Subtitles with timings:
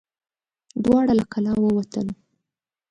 [0.83, 2.07] دواړه له کلا ووتل.